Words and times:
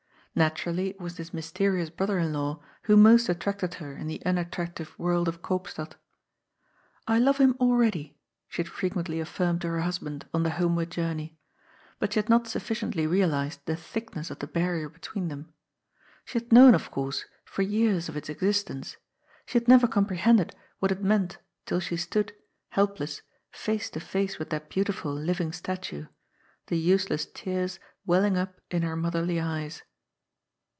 Naturally 0.33 0.91
it 0.91 0.99
was 1.01 1.17
this 1.17 1.33
mysterious 1.33 1.89
brother 1.89 2.17
in 2.17 2.31
law 2.31 2.61
who 2.83 2.95
most 2.95 3.27
attracted 3.27 3.73
her 3.75 3.97
in 3.97 4.07
the 4.07 4.25
unattractive 4.25 4.97
world 4.97 5.27
of 5.27 5.41
Koopstad." 5.41 5.95
I 7.07 7.19
love 7.19 7.37
him 7.37 7.57
already," 7.59 8.17
she 8.47 8.61
had 8.63 8.69
frequently 8.71 9.19
affirmed 9.19 9.59
to 9.59 9.67
her 9.67 9.81
hus 9.81 9.97
band 9.99 10.25
on 10.33 10.43
the 10.43 10.51
homeward 10.51 10.89
journey. 10.89 11.37
But 11.99 12.13
she 12.13 12.19
had 12.19 12.29
not 12.29 12.45
suffi 12.45 12.79
ciently 12.79 13.09
realized 13.09 13.65
the 13.65 13.75
thickness 13.75 14.31
of 14.31 14.39
the 14.39 14.47
barrier 14.47 14.87
between 14.87 15.27
them. 15.27 15.51
She 16.23 16.39
had 16.39 16.53
known, 16.53 16.75
of 16.75 16.91
course, 16.91 17.25
for 17.43 17.61
years 17.61 18.07
of 18.07 18.15
its 18.15 18.29
existence. 18.29 18.95
She 19.45 19.59
had 19.59 19.67
never 19.67 19.85
comprehended 19.85 20.55
what 20.79 20.93
it 20.93 21.03
meant 21.03 21.39
till 21.65 21.81
she 21.81 21.97
stood, 21.97 22.31
help 22.69 23.01
less, 23.01 23.21
face 23.51 23.89
to 23.89 23.99
face 23.99 24.39
with 24.39 24.49
that 24.51 24.69
beautiful 24.69 25.11
living 25.13 25.51
statue— 25.51 26.05
^the 26.69 26.81
use 26.81 27.09
less 27.09 27.25
tears 27.33 27.79
welling 28.05 28.37
up 28.37 28.61
in 28.71 28.83
her 28.83 28.95
motherly 28.95 29.37
eyes. 29.37 29.83